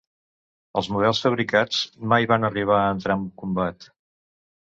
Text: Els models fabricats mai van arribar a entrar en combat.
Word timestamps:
Els 0.79 0.87
models 0.93 1.19
fabricats 1.25 1.83
mai 2.13 2.27
van 2.33 2.49
arribar 2.49 2.79
a 2.79 2.89
entrar 2.97 3.19
en 3.21 3.27
combat. 3.43 3.89